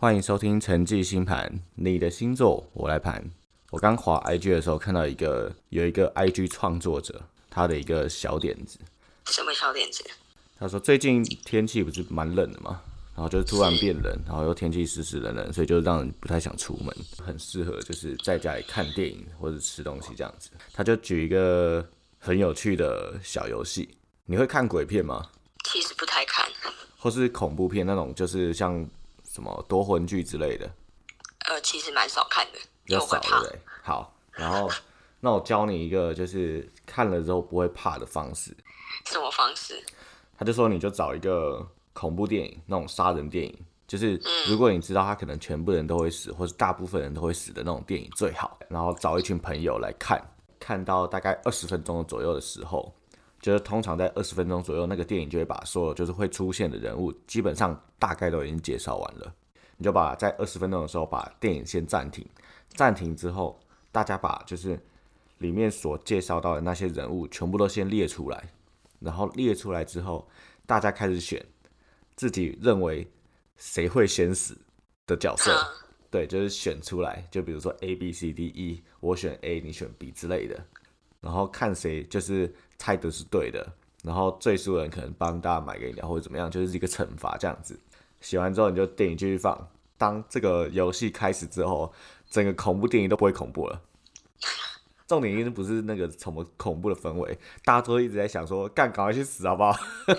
[0.00, 3.20] 欢迎收听陈记星盘，你的星座我来盘。
[3.70, 8.78] 我刚滑 IG 的时候看到一个有一个 IG 创作者他的一个小点子，
[9.26, 10.04] 什么小点子？
[10.56, 12.80] 他说最近天气不是蛮冷的嘛，
[13.16, 20.50] 然后就突然变冷，然后又天气湿湿冷冷，所以就让人不太想出门，很适合就是在家里看电影或者吃东西这样子。
[20.72, 21.84] 他就举一个
[22.20, 25.28] 很有趣的小游戏，你会看鬼片吗？
[25.64, 26.48] 其实不太看，
[26.98, 28.88] 或是恐怖片那种，就是像
[29.38, 30.68] 什么夺魂剧之类的，
[31.48, 33.46] 呃，其实蛮少看的，比较少，对因为我会怕不。
[33.46, 33.60] 对？
[33.84, 34.68] 好，然后
[35.20, 38.52] 那我教你一个，就是看了之后不会怕的方式。
[39.06, 39.80] 什么方式？
[40.36, 48.58] 他就说你就找一个恐怖电影，那种杀人电影，就是如果你知道他可能全部人都会死，或是大部分人都会死的那种电影最好。
[48.68, 50.20] 然后找一群朋友来看，
[50.58, 52.92] 看到大概二十分钟左右的时候，
[53.40, 59.34] 就是通常在二十分钟左右，那个电影就会把所有就是会出现的人物，基本上大概都已经介绍完了。
[59.76, 62.26] 你就把在二十分钟的时候把电影先暂停，
[62.68, 63.58] 暂停之后，
[63.92, 64.78] 大家把就是
[65.38, 68.50] 里面所介绍到的那些人物全部都先列出来，
[68.98, 70.28] 然后列出来之后，
[70.66, 71.44] 大家开始选
[72.16, 73.06] 自己认为
[73.56, 74.58] 谁会先死
[75.06, 75.88] 的角色，嗯。
[76.10, 80.58] 对，就是选出来，就比如说 A B C D E，我选 A，你选 B 之类的，
[81.20, 83.66] 然后看谁就是猜的是对的，
[84.02, 87.78] 然后最输的人可能帮大家买个饮料或者怎么样，就是一个惩罚这样子。
[88.20, 91.92] 写完之后你就电影继续放，当这个游戏开始之后，
[92.30, 93.80] 整个恐怖电影都不会恐怖了。
[95.06, 99.72] 重点已经不是那个什么恐怖的氛围，大家都一直在想说，干，赶快去死好不好？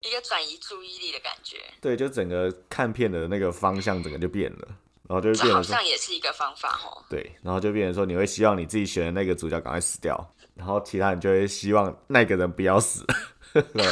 [0.00, 4.68] 一个转移注意力的感觉，对，就整个看片的那个方向，整个就变了，
[5.08, 7.02] 然后就这好变成好，像也是一个方法哦。
[7.10, 10.16] 对，然后就变成说，你会希望你自己选的那个主角赶快死掉，
[10.58, 13.06] 然后其他人就会希望那个人不要死，
[13.72, 13.86] 对，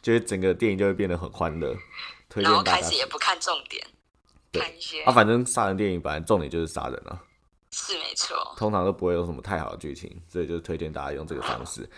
[0.00, 1.76] 就是整个电影就会变得很欢乐，
[2.28, 2.62] 推然后。
[2.62, 3.84] 开始也不看重点，
[4.52, 7.20] 对看一些啊，反正杀人电影本来重点就是杀人啊，
[7.72, 8.54] 是没错。
[8.56, 11.88] 通常都不会有什么太好的剧情，所以就推荐大家用这个方式。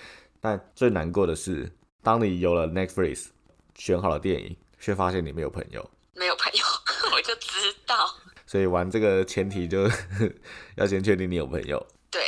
[0.40, 1.70] 但最难过的是，
[2.02, 3.26] 当你有了 Netflix
[3.74, 5.90] 选好了电影，却发现你没有朋友。
[6.14, 6.64] 没有朋友，
[7.14, 8.08] 我就知道，
[8.46, 9.86] 所以玩这个前提就
[10.76, 11.86] 要先确定你有朋友。
[12.10, 12.22] 对，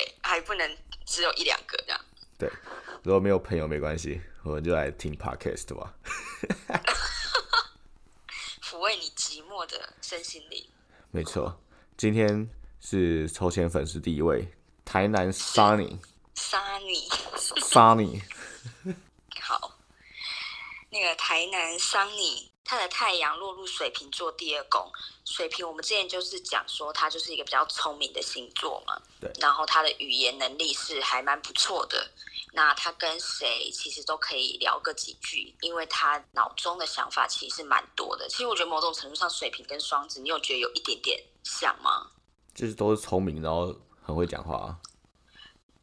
[1.09, 2.01] 只有一两个这样。
[2.39, 2.49] 对，
[3.03, 5.95] 如果没有朋友没关系，我们就来听 podcast 吧。
[8.63, 10.69] 抚慰你寂寞的身心灵。
[11.11, 11.59] 没错，
[11.97, 12.49] 今天
[12.81, 14.47] 是抽签粉丝第一位，
[14.85, 15.99] 台南 Sunny。
[16.37, 17.09] Sunny。
[17.61, 18.23] Sunny
[19.41, 19.79] 好，
[20.91, 22.07] 那个台南桑
[22.69, 24.93] 尼，他的太阳落入水瓶座第二宫。
[25.25, 29.01] 水瓶我们之前就是讲说，他就是一个比较聪明的星座嘛。
[29.19, 32.11] 对然后他的语言能力是还蛮不错的。
[32.53, 38.29] 那他跟谁其实都可以聊个几句，因为他脑中的想法其实蛮多的。
[38.29, 42.11] 其实我觉得某种程度上，水瓶跟双子，你有觉得有一点点像吗？
[42.55, 44.77] 就是都是聪明，然后很会讲话啊。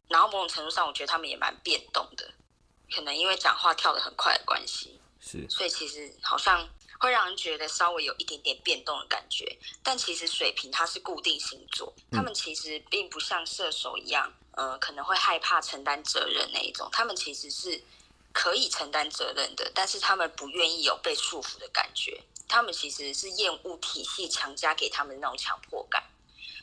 [0.08, 2.32] 然后某种程度上，我觉得他们也蛮变动的，
[2.94, 5.00] 可能因为讲话跳得很快的关系。
[5.28, 6.68] 是，所以其实好像
[7.00, 9.58] 会让人觉得稍微有一点点变动的感觉。
[9.82, 16.88] 但其实水瓶它是固定星座，他们其实并不像射手一样，呃，可能会害怕承担责任那一种。
[16.92, 17.82] 他们其实是
[18.32, 22.22] 可以承担责任的，但是他们不愿意有被束缚的感觉。
[22.48, 26.02] 他们其实是厌恶体系强加给他们的那种强迫感。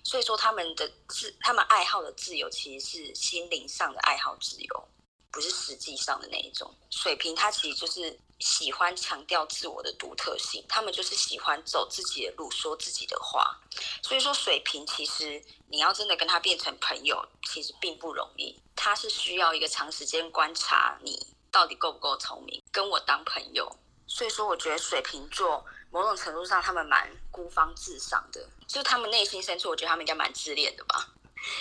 [0.06, 4.88] 所以说，他们的自他们爱好的自由，其实是心灵上的爱好自由。
[5.34, 6.74] 不是实际上的那一种。
[6.92, 13.60] 水瓶他其实就是喜欢强调自我的独特性，他们就是喜欢走自己的路，说自己的话。
[14.04, 18.56] 所以说，水瓶其实你要真的跟他变成朋友，其实并不容易。
[18.76, 23.76] 他是需要一个长时间观察你到底够不够聪明，跟我当朋友。
[24.06, 31.10] 所以说，我觉得水瓶座某种程度上他们蛮孤芳自赏的，就是他们内心深处，我觉得他们应该蛮自恋的吧。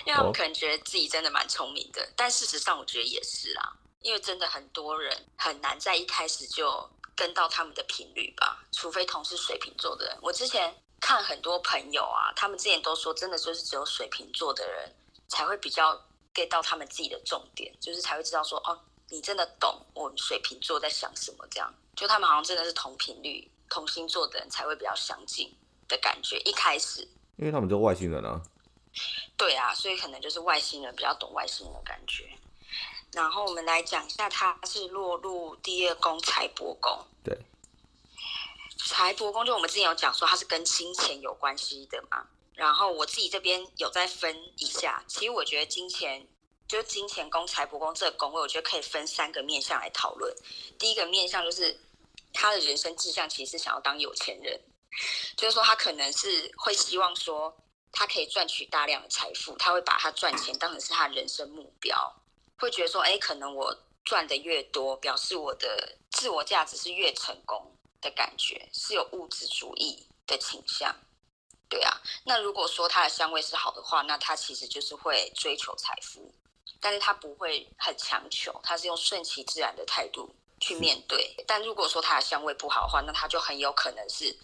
[0.05, 10.19] 因为他们哦可能觉得自己真的蛮聪明的，但事实上我觉得也是啊，因为真的很多人很难在一开始就跟到他们的频率吧，除非同是水瓶座的人。
[10.23, 14.95] 我之前看很多朋友啊，他们之前都说，真的就是只有水瓶座的人
[15.29, 15.95] 才会比较
[16.35, 18.79] get 到他们自己的重点，就是才会知道说，哦，
[19.11, 25.55] 你真的懂我们水瓶座在想什么，这样就他们好像真的是同频率、同星座的人才会比较相近
[25.89, 26.39] 的感觉。
[26.45, 27.07] 一开始
[27.37, 28.41] 因为他们都外星人啊。
[29.37, 32.29] 对啊，所以可能就是外星人比较懂外星人的感觉。
[33.13, 37.05] 然后我们来讲一下，他是落入第二宫财帛宫。
[37.23, 37.39] 对，
[38.87, 42.27] 财帛宫就我们之前有讲说它是跟金钱有关系的嘛。
[42.55, 46.27] 然后我自己这边有再分一下，其实我觉得金钱
[46.69, 50.35] 就是金钱宫、财帛宫这个宫位，我觉得可以分三个面向来讨论。
[50.79, 51.79] 第一个面向就是
[52.33, 54.61] 他的人生志向其实是想要当有钱人，
[55.37, 57.55] 就是说他可能是会希望说
[57.93, 62.13] 他可以赚取大量的财富，他会把他赚钱当成是他人生目标，
[62.59, 70.95] 会觉得说，哎，可能我赚的越多，表示我的自我价值是越成功的感觉，是有物质主义的倾向。
[71.69, 76.35] 对啊，那如果说他的香味是好的话，那他其实就是会追求财富，
[76.81, 81.35] 但是他不会很强求，他是用顺其自然的态度去面对。
[81.47, 84.37] 但如果说他的香味不好的话，那他就很有可能是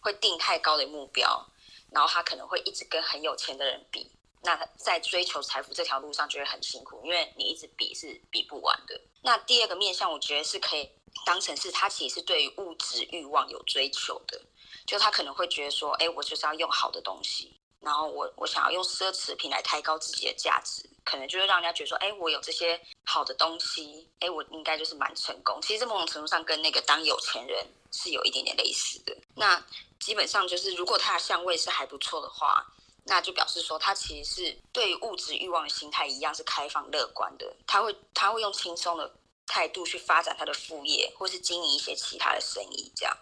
[0.00, 1.46] 会定太高的目标，
[1.94, 4.10] 然后他可能会一直跟很有钱的人比，
[4.42, 9.00] 那在追求财富这条路上就会很辛苦，因为你一直比是比不完的。
[9.22, 10.90] 那第二个面向，我觉得是可以
[11.24, 14.38] 当成是他其实是对于物质欲望有追求的。
[14.84, 25.60] 就他可能会觉得说，哎，我就是要用好的东西，然后我我想要用奢侈品来抬高自己的价值，可能就会让人家觉得说，哎，我有这些好的东西，哎，我应该就是蛮成功。
[25.62, 29.16] 其实某种程度上跟那个当有钱人是有一点点类似的。
[29.36, 29.62] 那
[30.00, 32.66] 基本上就是，如果他的相位是还不错的话，
[33.04, 39.14] 那就表示说他其实是对物质欲望的心态一样是开放乐观的，他会他会用轻松的
[39.46, 43.14] 态度去发展他的副业，或是经营一些其他的生意，这样。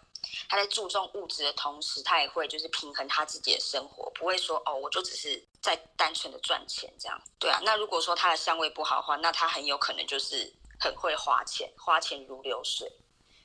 [0.49, 7.21] 他在注重物质的同时，他也会就是平衡他自己的生活，不会说哦，我就只是在单纯的赚钱这样。
[7.39, 12.91] 对啊，那如果说他的相位不好的话，那他很有可能就是很会花钱，花钱如流水，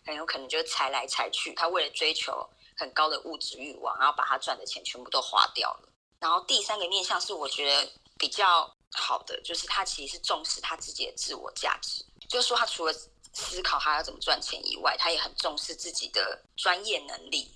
[0.06, 1.54] 很有可能就是财来财去。
[1.56, 5.90] 他为了追求很高的物质欲望，然后把他赚的钱全部都花掉了。
[6.20, 12.94] 然后第三个面向是我觉得比较好的，就是他其实是重视他自己的自我价值，就是说他除了。
[13.38, 17.54] 思考他要怎么赚钱以外，他也很重视自己的专业能力。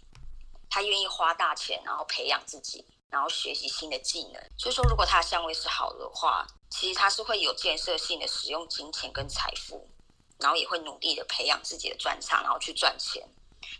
[0.69, 4.41] 他愿意花大钱，然后培养自己，然后学习新的技能。
[4.57, 9.89] 所以说，如果他的相位是好的话，其实他是会有建设性的使用金钱跟财富，
[10.37, 13.27] 然后也会努力的培养自己的专长，然后去赚钱。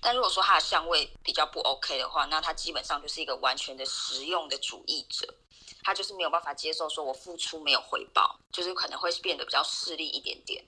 [0.01, 5.35] 但如果说他的相位比较不 OK 的话，那他基本上就是一个完全的实用的主义者。
[5.83, 10.63] 他就是没有办法接受说我付出没有回报，就是可能会变得比较势利一点点。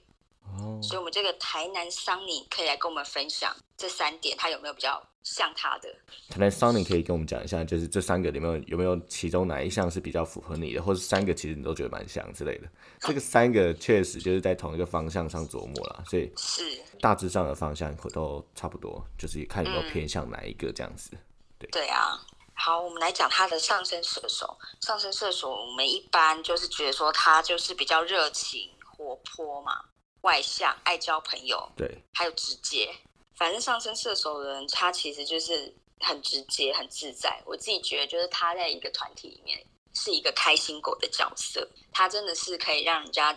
[0.82, 5.88] 所以，我们这个台南桑尼可以来跟我们分享这三点，他有没有比较像他的？
[6.28, 12.68] 台南桑尼可以跟我们讲一下，就是这三个里面有没有其中哪一项是比较符合你的，或者三个其实你都觉得蛮像之类的？
[13.00, 16.62] 这个三个确实就是在同一个方向上琢磨了，所以是
[17.00, 21.10] 大致上的方向都差不多，就是看有没有偏向哪一个这样子。
[21.58, 22.18] 对对啊，
[22.54, 24.56] 好，我们来讲他的上升射手。
[24.80, 29.80] 上升射手，我们一般就是觉得说他就是比较热情活泼嘛。
[30.24, 32.92] 外向、爱交朋友，对，还有直接。
[33.36, 37.42] 反正上升射手的人，他其实就是很直接、很自在。
[37.44, 43.32] 我自己觉得，就是他在一个团体里面是一个开心果的角色，他真的是可以让人家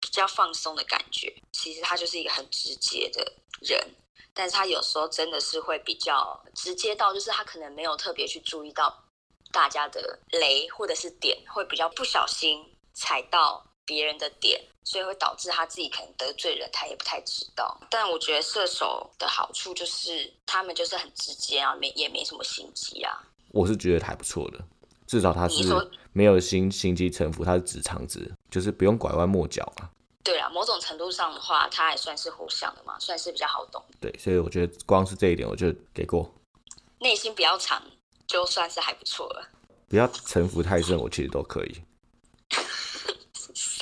[0.00, 1.32] 比较放松的感觉。
[1.52, 3.78] 其实他就是一个很直接的人，
[4.34, 9.04] 但是他有时候真的是会比较直接到，就是他可能没有特别去注意到
[9.52, 13.64] 大家的雷或者是点，会比较不小心踩到。
[13.84, 17.80] 别人的点，所以会导致他自己可能得罪人，他也不太知道。
[17.90, 23.22] 但我觉得射手的好处就是他们就是很直接啊，没也没什么心机啊。
[23.50, 24.58] 我是觉得还不错的，
[25.06, 25.64] 至少他是
[26.12, 29.90] 没有心心机城府，他是直肠子，就是不用拐弯抹角啊。
[30.24, 33.82] 对啊，某种程度上的话，他还算是互相的嘛，算是比较好懂。
[34.00, 36.32] 对，所以我觉得光是这一点，我就给过。
[37.00, 37.82] 内心比较长，
[38.26, 39.48] 就算是还不错了。
[39.88, 41.82] 不要城府太深，我其实都可以。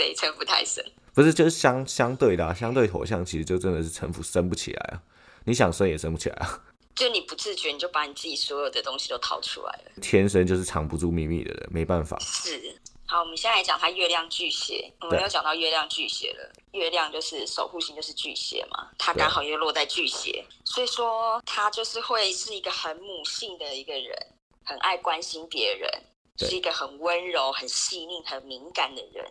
[0.00, 0.84] 谁城府太深？
[1.12, 5.02] 不是，就是相相对的，相对头像，其实就真的是城府升不起来啊！
[5.44, 6.62] 你想升也升不起来啊！
[6.94, 9.90] 就你不自觉，你就把你自己所有的东西都掏出来了。
[10.00, 12.18] 天生就是藏不住秘密的人，没办法。
[12.20, 12.74] 是。
[13.06, 14.90] 好，我们现在来讲他月亮巨蟹。
[15.00, 18.88] 我们又讲到月亮巨蟹了，月亮就是守护星，就是巨蟹嘛。
[18.96, 24.16] 他刚好又落在巨蟹，所以说他就是会是一个很母性的一个人，
[24.64, 25.90] 很爱关心别人，
[26.38, 29.26] 是一个很温柔、很细腻、很敏感的人。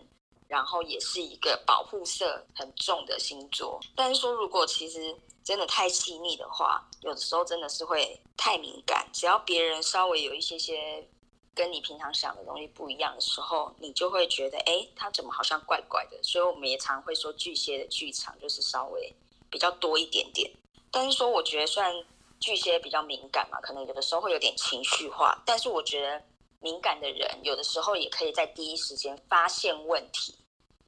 [0.49, 9.07] 然后也是一个保护色很重的星座，但是说如果其实真的太细腻的话，有的时候真的是会太敏感。
[9.13, 11.07] 只要别人稍微有一些些
[11.53, 16.17] 跟你平常想的东西不一样的时候，你就会觉得，哎，他怎么好像怪怪的？
[16.23, 19.13] 所以我们也常会说巨蟹的剧场就是稍微
[19.51, 20.51] 比较多一点点。
[20.89, 21.93] 但是说我觉得，虽然
[22.39, 26.23] 巨蟹比较敏感嘛，可能有的时候会有点情绪化，但是我觉得
[26.59, 30.33] 敏感的人有的时候也可以在第一时间发现问题。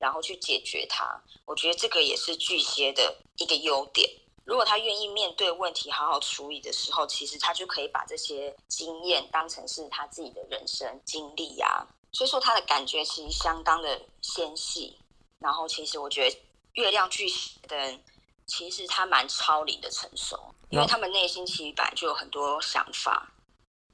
[0.02, 1.06] 然后去解决它，
[1.46, 4.10] 我觉得这个也是巨蟹的一个优点。
[4.44, 11.86] 如果他愿意面对问题，好好处理的时候，其实他就可以把这些经验当成是他自己的人生经历呀。
[12.12, 14.98] 所以说他的感觉其实相当的纤细。
[15.38, 16.38] 然后其实我觉得
[16.74, 18.04] 月亮巨蟹的人，
[18.48, 20.38] 其实他蛮超龄的成熟，
[20.70, 23.32] 因为他们内心其实本来就有很多想法，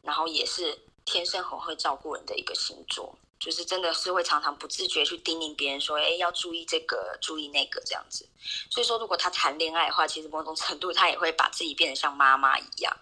[0.02, 8.28] 然后也是天生很会照顾人的一个星座，就是真的是会常常不自觉去叮咛别人说，哎，要注意这个，注意那个这样子。
[8.70, 12.98] 所以说，如果他谈恋爱的话，其实某种程度他也会把自己变得像妈妈一样。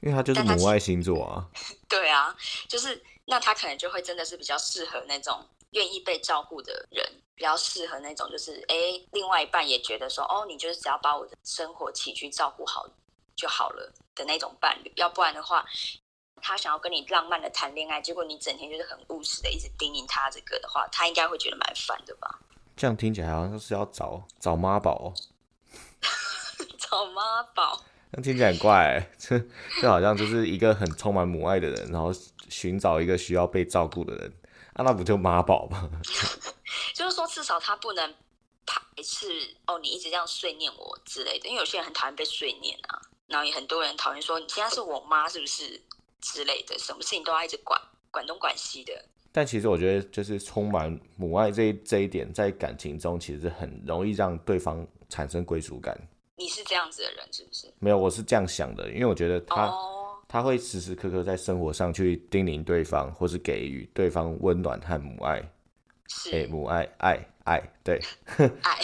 [0.00, 1.44] 因为他就是母爱星座啊。
[1.88, 2.34] 对啊，
[2.68, 8.74] 就是那他可能就会真的是比较适合那种愿意被照顾的人，比较适合那种就是哎，
[9.12, 12.88] 另外一半也觉得说，哦，你就是只要把我的生活起居照顾好
[13.36, 14.92] 就好了的那种伴侣。
[14.96, 15.66] 要不然的话，
[16.40, 22.38] 他想要跟你浪漫的谈恋爱，结果你整天就是很务实的一直叮咛他这个的话，他应该会觉得蛮烦的吧？
[22.76, 25.12] 这样听起来好像是要找 找妈宝，
[26.78, 27.82] 找妈宝。
[28.10, 29.38] 那听起来很怪， 这
[29.82, 32.10] 就好像就是一个很充满母爱的人，然后
[32.48, 34.32] 寻找一个需要被照顾的人，
[34.72, 35.90] 啊，那不就妈宝吗？
[36.94, 38.14] 就是说，至少他不能
[38.64, 45.82] 排斥哦，你一直这样碎念我之类的，因为有些人很讨厌被碎念啊，然后也很多人讨厌说你现在是我妈是不是
[46.20, 48.92] 之类的，什么事情都要一直管管东管西的。
[49.30, 55.96] 但其实我觉得，就是充满母爱这这一点，在感情中其实很容易让对方产生归属感。
[56.36, 57.72] 你是这样子的人是不是？
[57.78, 59.72] 没有，我是这样想的，因为我觉得他
[60.26, 65.42] 他会时时刻刻在生活上去叮咛对方，或是给予对方温暖和母爱。
[66.08, 68.00] 是，母爱，爱，爱，对，
[68.62, 68.78] 爱。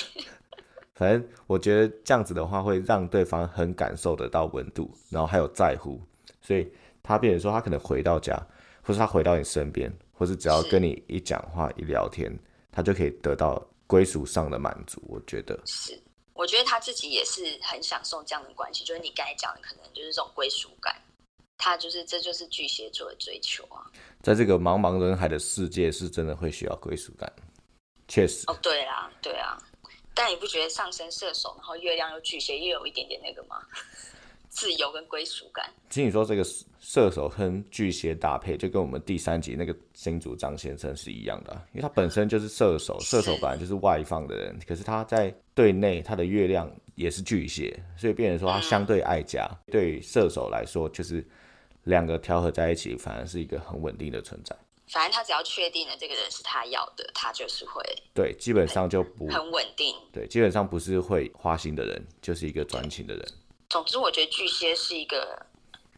[0.95, 6.01] 反正我觉得这样子的话，会让对方很感受得到温度，然后还有在乎，
[6.43, 6.71] 所以
[7.05, 8.35] 他变成说，他可能回到家，
[8.83, 12.37] 或是他回到你身边，或是只要跟你一讲话、一聊天，
[12.73, 15.01] 他就可以得到归属上的满足。
[15.07, 15.97] 我觉得是。
[16.33, 20.93] 我觉得他自己也是很享受这样的关系，就是你刚才讲的，可能就是这种归属感。
[21.57, 23.87] 他就是这就是巨蟹座的追求啊。
[24.21, 27.33] 在这个茫茫人海的世界，是真的会需要归属感，
[28.09, 28.45] 确实。
[28.49, 29.57] 哦，对啊，对啊。
[30.13, 33.63] 但你不觉得上升射手，然后月亮又巨蟹，又有一点点那个吗？
[34.55, 35.69] 自由跟归属感。
[35.91, 36.45] 听你说这个
[36.79, 49.51] 射手跟巨蟹搭配，就跟我们第三集那个新主张先生是一样的，因为他本身就是射手，射手本来就是外放的人，可是他在对内，他的月亮也是巨蟹，所以变成说他相对爱家。
[49.67, 51.27] 对射手来说，就是
[51.83, 54.57] 两个调和在一起，反而是一个很稳定的存在。
[54.87, 57.83] 反正他只要确定了这个人是他要的，他就是会
[58.13, 59.97] 对，基本上就不很稳定。
[60.13, 63.27] 对，基本上不是会花心的人，就是一个专情的人。
[63.69, 65.47] 总之，我觉得巨蟹是一个，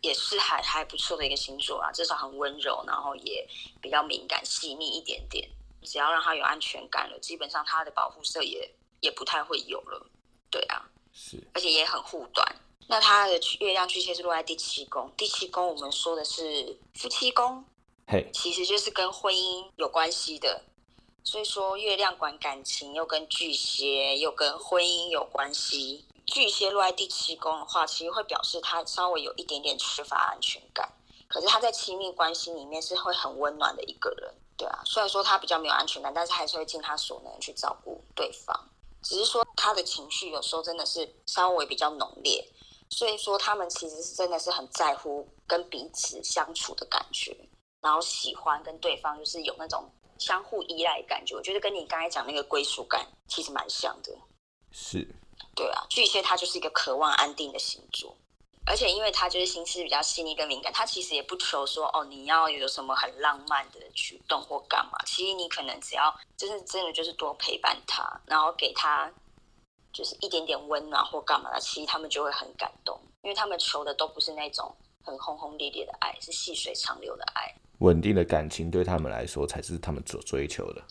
[0.00, 3.46] 也是还还不错的一个星座啊，至少很温柔，然后也
[3.80, 5.48] 比较敏感细腻一点点。
[5.82, 8.68] 只要让他有安全感了，基本上他的保护色也
[9.00, 10.06] 也不太会有了。
[10.50, 10.82] 对啊，
[11.12, 12.56] 是，而且也很护短。
[12.88, 17.64] 那他的月亮巨蟹是落在第七宫，第七宫我们说的是夫妻宫，
[18.06, 20.64] 嘿，其实就是跟婚姻有关系的。
[21.22, 26.04] 所以说，月亮管感情，又跟巨蟹，又跟婚姻有关系。
[26.26, 30.92] 巨蟹落在第七宫的话，其实会表示他稍微有一点点缺乏安全感。
[31.28, 34.80] 可是他在亲密关系里面是会很温暖的一个人，对啊。
[34.84, 38.68] 虽然说他比较没有安全感，但是还是会尽他所能去照顾对方。
[39.02, 42.44] 只是说他的情绪有时候真的是稍微比较浓烈，
[42.90, 47.36] 所以说他们其实是真的是很在乎跟彼此相处的感觉，
[47.80, 51.34] 然后喜欢跟对方就是有那种相互依赖感觉。
[51.34, 54.12] 我觉得跟你刚才讲那个归属感其实蛮像的，
[54.70, 55.08] 是。
[55.56, 58.14] 对啊，巨蟹他就是一个渴望安定的星座，
[58.66, 69.10] 而且因为他就是心思比较细腻跟敏感，他其实也不求说哦你要有什么很浪漫的举动或干嘛，其实你可能只要就是真的就是多陪伴他，然后给他
[69.94, 80.82] 就是一点点温暖或干嘛的，其实他们就会很感动，因为他们求的都不是那种很轰轰烈烈的爱，是细水长流的爱，稳定的感情对他们来说才是他们所追求的。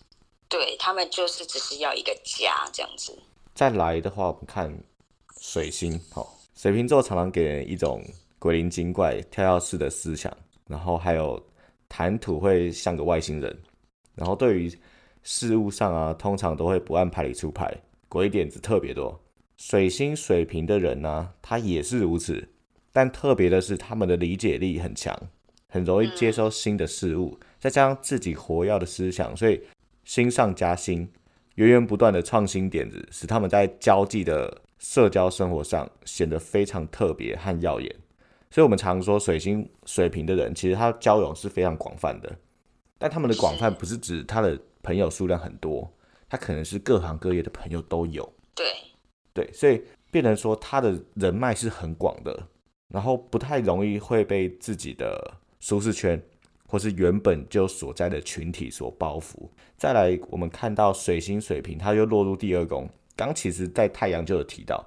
[0.50, 3.15] 对他们就是只是要一个家这样子。
[3.55, 4.69] 再来的话，我们看
[5.39, 8.03] 水星，好，水瓶座常常给人一种
[8.38, 10.29] 鬼灵精怪、跳跃式的思想，
[10.67, 11.41] 然后还有
[11.88, 13.57] 谈吐会像个外星人，
[14.13, 14.77] 然后对于
[15.24, 17.74] 事物上啊，通常都会不按牌理出牌，
[18.09, 19.17] 鬼点子特别多。
[19.55, 22.50] 水星水瓶的人呢，他也是如此，
[22.91, 25.17] 但特别的是他们的理解力很强，
[25.69, 29.62] 很容易接收新的事物，再加上自己活跃的思想，所以
[30.03, 31.09] 新上加新。
[31.55, 37.95] 源源不断的创新点子，使他们在交际的社交生活上显得非常特别和耀眼。
[38.51, 42.33] 所以，我们常说水星水平的人，其实他交友是非常广泛的。
[42.97, 45.91] 但他们的广泛不是指他的朋友数量很多，
[46.29, 48.31] 他可能是各行各业的朋友都有。
[48.53, 48.65] 对
[49.33, 49.81] 对，所以
[50.12, 52.47] 变成说他的人脉是很广的，
[52.88, 56.21] 然后不太容易会被自己的舒适圈。
[56.67, 59.50] 或是原本就所在的群体所包袱。
[59.77, 62.89] 再来，我们看到水星水平，它又落入第二宫。
[63.15, 64.86] 刚其实，在太阳就有提到，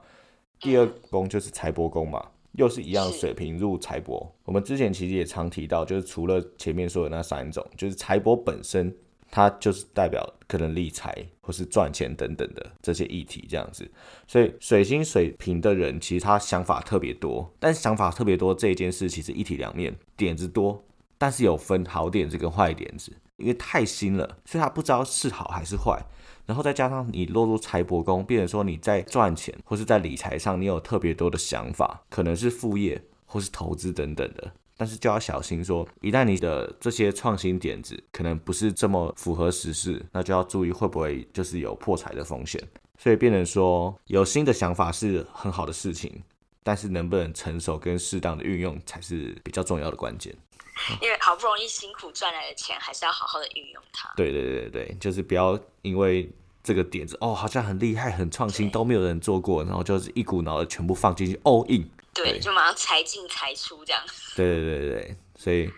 [0.60, 2.24] 第二宫就是财帛宫嘛。
[2.52, 4.26] 又是一样水平入财帛。
[4.44, 8.92] 我们之前其实也常提到，就是除了前面说的那三种，就是财帛本身，
[9.30, 13.88] 它就是代表可能理财或是赚钱等等的这些议题这样子。
[14.26, 20.82] 所以水星水平的人，其实他想法特别多，但是想法特别多这一件事，其实一体两面，点子多，
[21.18, 26.00] 但是有分好点子跟坏点子，因为太新了，所以他不知道是好还是坏。
[26.46, 34.50] 然后再加上你落入财帛宫，变成说你在赚钱或是在理财上，你有特别多的想法，可能是副业或是投资等等的。
[34.76, 42.62] 但是就要小心说，一旦你的这些创新点子可能不是这么符合时事，那就要注意会不会就是有破财的风险。
[42.96, 46.22] 所以变成说，有新的想法是很好的事情，
[46.62, 50.34] 但是能不能成熟跟适当的运用才是比较重要的关键。
[51.02, 54.12] 因为好不容易辛苦赚来的钱，还是要好好的运用它。
[54.16, 56.30] 对对对对，就是不要因为
[56.62, 61.88] 这个点子哦，好像很厉害、很创新，都没有人做过，然后就是一股脑的全部放进去，all in。
[62.14, 64.02] 对，就马上财进财出这样。
[64.34, 65.70] 对对对对，所以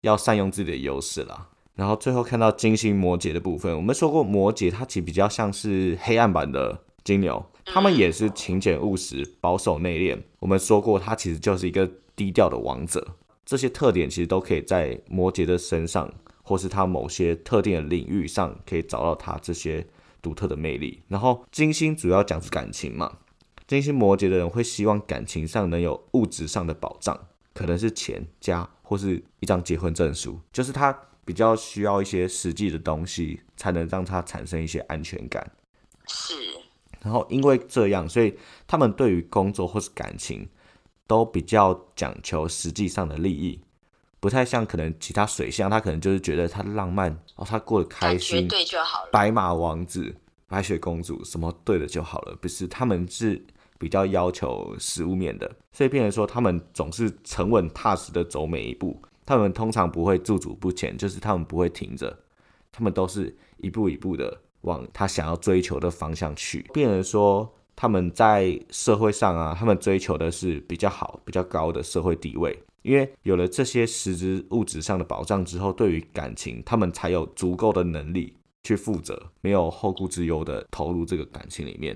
[0.00, 1.48] 要善用自己的优势啦。
[1.74, 10.20] 然后最后看到金星摩羯的部分，我们说过摩羯它其实比较像是黑暗版的金牛，他们也是勤俭务实、保守内敛。
[10.38, 13.16] 我们说过，他其实就是一个低调的王者。
[13.44, 19.86] 这些特点其实都可以在摩羯的身上，或是他某些特定的领域上，可以找到他这些
[20.22, 21.02] 独特的魅力。
[21.08, 23.18] 然后金星主要讲是感情嘛，
[23.66, 35.52] 金星摩羯的人会希望感情上能有物质上的保障，可能是钱、家或是一张结婚证书，就是他比较需要一些实际的东西，才能让他产生一些安全感。
[36.06, 36.34] 是。
[37.02, 38.34] 然后因为这样，所以
[38.66, 40.48] 他们对于工作或是感情。
[41.06, 43.60] 都比较讲求实际上的利益，
[44.20, 49.10] 不太像可能其他水象，他可能就是觉得他浪漫哦，他过得开心，对就好了。
[49.12, 50.14] 白马王子、
[50.48, 52.66] 白雪公主什么对了就好了，不是？
[52.66, 53.44] 他们是
[53.78, 62.18] 比较要求实物面的，所以变成说他们总是沉稳踏实的走每一步，他们通常不会驻足不前，就是他们不会停着，
[62.72, 67.54] 他们都是一步一步的往他想要追求的方向去，变成说。
[67.76, 81.94] 他们在社会上啊，他们追求的是比较好、比较高的社会地位，因为有了这些实质物质上的保障之后，对于感情，他们才有足够的能力去负责，没有后顾之忧的投入这个感情里面。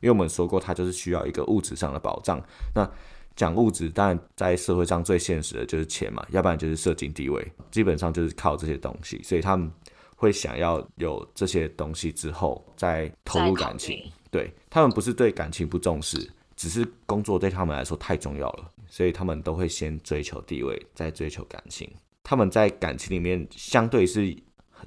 [0.00, 2.38] 因为我们说过，他就是需要一个物质上的保障。
[2.74, 2.86] 那
[3.34, 9.72] 讲物质，当然在社会上最现实的就是钱嘛，要不然就是社经地位，基本上就是靠这些东西，所以他们
[10.14, 13.98] 会想要有这些东西之后再投入感情。
[14.34, 21.88] 对他们不是对感情不重视，只是工作对他们来说太重要了，所以他们都会先追求地位，再追求感情。
[22.24, 24.36] 他们在感情里面相对是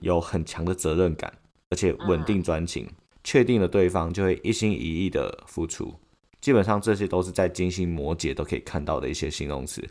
[0.01, 1.33] 有很强的责任感，
[1.69, 2.85] 而且稳定专情，
[3.23, 5.95] 确定了对方就会一心一意的付出。
[6.41, 9.81] 基本上这些都是在金星摩羯都可以看到的一些形容词。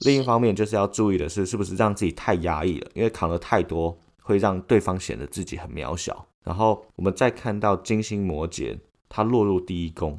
[0.00, 2.90] 另一方面就是要注意的是，是不是让自己太压抑了？
[2.92, 6.26] 因为扛了太多，会让对方显得自己很渺小。
[6.44, 8.78] 然后我们再看到金星摩羯，
[9.08, 10.18] 它落入第一宫。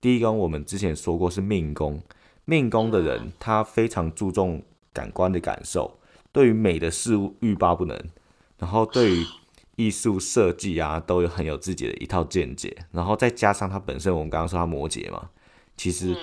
[0.00, 2.02] 第一宫我们之前说过是命宫，
[2.44, 5.98] 命宫的人他非常注重感官的感受，
[6.30, 7.98] 对于美的事物欲罢不能，
[8.58, 9.24] 然后对于
[9.76, 12.76] 艺术设计啊都有很有自己的一套见解。
[12.92, 15.30] 然后再加上他本身，我们刚刚说他摩羯嘛，
[15.76, 16.14] 其实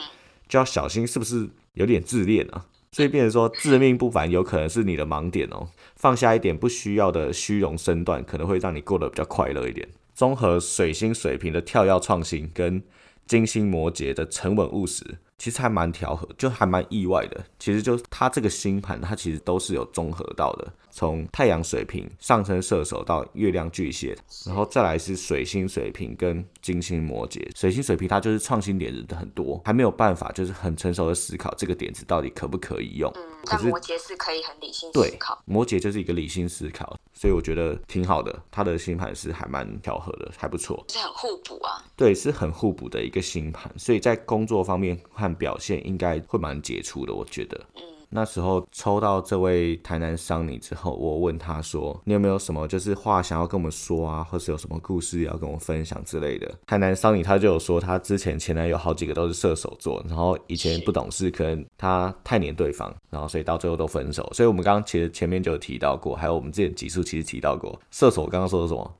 [0.47, 2.67] 就要小心是不是有点自恋啊？
[2.93, 5.69] 所以变成说自命不凡，有可能是你的盲点哦。
[5.95, 9.87] 放下一点不需要的虚荣身段，可能会让你过得比较快乐一点。
[10.13, 12.83] 综合水星水平的跳跃创新，跟
[13.25, 15.19] 金星摩羯的沉稳务实。
[15.41, 17.43] 其实还蛮调和，就还蛮意外的。
[17.57, 20.71] 其实就它这个星盘，它其实都是有综合到的。
[20.91, 27.41] 从太阳水瓶、上升射手到月亮巨蟹，然后再来是水星水瓶跟金星摩羯。
[27.57, 33.09] 水星水瓶它就是创新点子的很多，还没有办法就是很成熟的思考这个点子到底可不可以用。
[33.15, 35.41] 嗯，但摩羯是可以很理性思考。
[35.45, 38.37] 摩羯就是一个理性思考，所以我觉得挺好的。
[38.51, 40.85] 他的星盘是还蛮调和的，还不错。
[40.89, 41.81] 是很互补啊。
[41.95, 44.99] 对，是很互补的一个星盘，所以在工作方面
[45.35, 47.59] 表现应该会蛮杰出的，我觉得。
[47.75, 64.29] 嗯，那时候抽到这位台南桑女之后，我问她说：“你有没有什么就是话想要跟我们说啊，或是有什么故事要跟我分享之类的？”台南桑女她就有说，她之前前男友好几个都是射手座，然后以前不懂事，可能她太黏对方，然后所以到最后都分手。
[64.33, 68.95] 所以我们刚刚其实前面就有提到过，还有我们之前集数其实提到过，射手刚刚说的什么？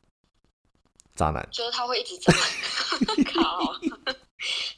[1.13, 2.31] 渣男，就是他会一直渣，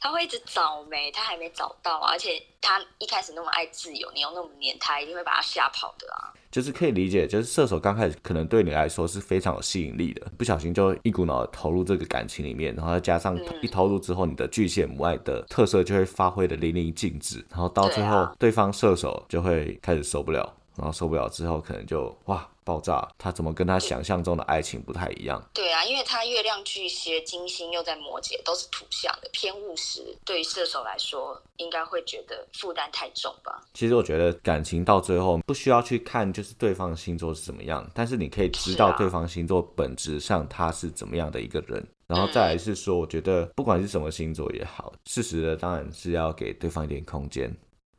[0.00, 6.32] 他会一直找没，他还没找到啊，而且他一开始那么爱自由，你又那么黏他，一定会把他吓跑的啊。
[6.50, 22.48] 就是可以理解，就是射手刚开始可能对你来说是非常有吸引力的，不小心就一股脑投入这个感情里面，然后再加上一投入之后，你的巨蟹母爱的特色就会发挥的淋漓尽致，然后到最后对方射手就会开始受不了，然后受不了之后可能就哇。
[22.66, 25.38] 爆炸，他怎么跟他想象中的爱情不太一样？
[25.52, 30.16] 对啊，因为他月亮巨蟹、金星又在摩羯，都是土象的，偏务实。
[30.24, 33.62] 对于射手来说，应该会觉得负担太重吧？
[33.74, 41.86] 其实我觉得感情到最后不需要去看就是对方的星座是怎么样，但是你可以知道对方星座本质上他是怎么样的一个人。
[42.06, 47.54] 然后再来是说，我觉得不管是什么星座也好，适时的当然是要给对方一点空间。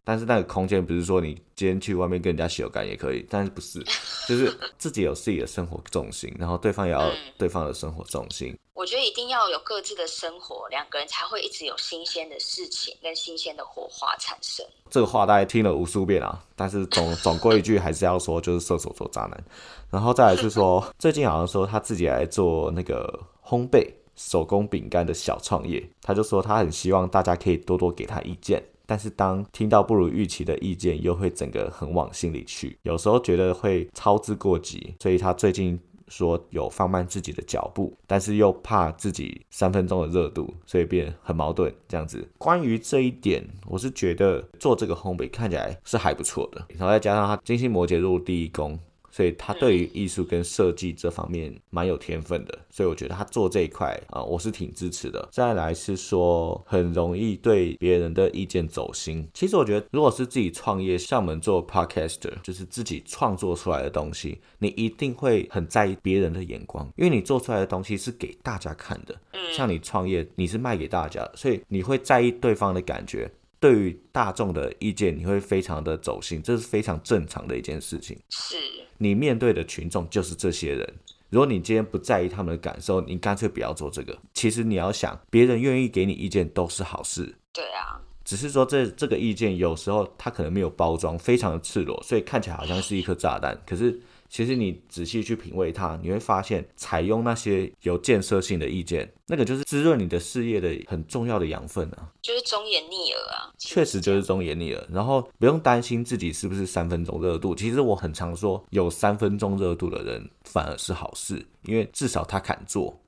[0.05, 3.83] 但是那个空间不是说你今天去外面跟人家洗干也可以，但是不是，
[4.29, 8.55] 就是自己有自己的生活重心，然后对方也要对方的生活重心。
[8.75, 14.65] 我觉得一定要有各自的生活，两个人才会一直有新鲜的事情跟新鲜的火花产生。
[14.91, 19.43] 这个话大家听了无数遍啊，但是总 总归一句还是要说，就是射手座渣男。
[19.89, 28.61] 然后再来是说， 最近好像说他自己来做那个烘焙手工饼干的小创业，他就说他很希望大家可以多多给他意见。
[28.85, 42.27] 但是当听到不如预期的意见，又会整个很往心里去，有时候觉得会操之过急，所以他最近说有放慢自己的脚步，但是又怕自己三分钟的热度，所以变很矛盾这样子。
[42.37, 48.79] 关于这一点，我是觉得做这个烘焙看起来是还不错的，然后再加上他金星摩羯入第一宫。
[49.15, 55.25] 所以他对于艺术跟设计这方面蛮有天分的，所以我觉得他做这一块啊，我是挺支持的。
[55.31, 59.25] 再来是说很容易对别人的意见走心。
[59.33, 69.15] 其实我觉得，如果是自己创业，像我们做 podcaster，就是自己创作出来的东西，你一定会很在意别人的眼光，因为你做出来的东西是给大家看的。
[69.55, 73.31] 像你创业，你是卖给大家，所以你会在意对方的感觉。
[73.65, 78.15] 对于大众的意见，你会非常的走心，这是非常正常的一件事情。
[78.29, 78.55] 是
[78.99, 80.93] 你面对的群众就是这些人，
[81.31, 84.15] 如果你今天不在意他们的感受，你干脆不要做这个。
[84.35, 87.35] 其实你要想，别人愿意给你意见都是好事。
[87.51, 93.99] 对啊，只是说这这个意见有时候它可能没有包装，非常的赤裸，所以看起来好像是一颗炸弹，可是。
[94.29, 104.87] 其实你仔细去品味它，你会发现，采用那些有建设性的意见，那个就是滋润你的事业的很重要的养分啊，就是忠言逆耳啊，确实就是忠言逆耳。
[104.91, 112.99] 然后不用担心自己是不是三分钟热度，其实我很常说，有三分钟热度的人反而是好事，因为至少他敢做。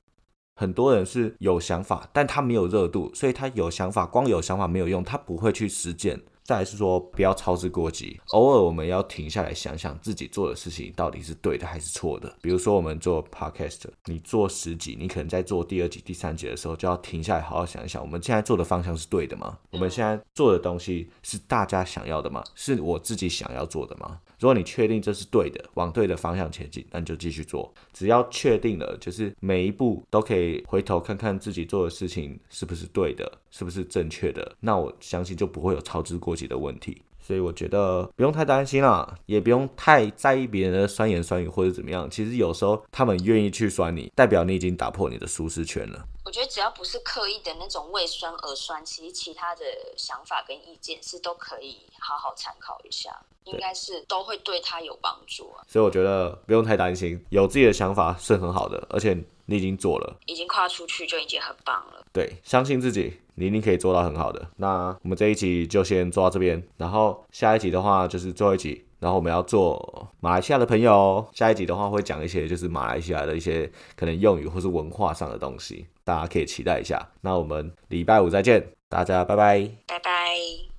[0.56, 6.20] 很多人是有想法，但他没有热度，所以他有想法，光有想法没有用，他不会去实践。
[6.48, 8.18] 再是说，不要操之过急。
[8.28, 12.34] 偶尔我们要停下来想想自己做的事情到底是对的还是错的。
[12.40, 19.58] 比如说，我们做 podcast，你做十集，你可能在做第二集、第三集的时候，就要停下来好好想一想，我们现在做的方向是对的吗？
[19.72, 22.42] 我们现在做的东西是大家想要的吗？
[22.54, 24.18] 是我自己想要做的吗？
[24.38, 27.72] 如果你确定这是对的，往对的方向前进，那你就继续做。
[27.92, 37.02] 只要确定了，就是每一步都可以回头看看自己做的事情是不是对的，是不是正确的，那我相信就不会有操之过急的问题。
[37.20, 42.08] 所以我觉得不用太担心啦，也不用太在意别人的酸言酸语或者怎么样。
[42.08, 46.02] 其实有时候他们愿意去酸你，代表你已经打破你的舒适圈了。
[46.28, 49.64] 我觉得只要不是刻意的那种为酸而酸，其实其他的
[49.96, 55.64] 想法跟意见是都可以好好参考一下，应该是都会对他有帮助啊。
[55.66, 62.04] 所以我觉得不用太担心，有自己的想法是很好的，而且你已经做了，已经跨出去就已经很棒了。
[62.12, 63.22] 对，相信自己。
[63.36, 64.50] 你一定可以做到很好的。
[64.56, 71.26] 那我们这一集就先做到这边，然后下一集的话就是最后一集，然后我们要做马来西亚的朋友。
[71.32, 77.08] 下一集的话会讲一些就是马来西亚的一些可能用语或是文化上的东西，大家可以期待一下。
[77.20, 80.77] 那我们礼拜五再见，大家拜拜，拜拜。